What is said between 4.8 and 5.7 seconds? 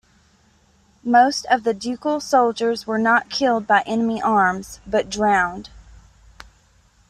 but drowned.